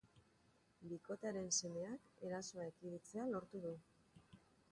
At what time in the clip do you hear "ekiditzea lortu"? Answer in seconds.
2.71-3.63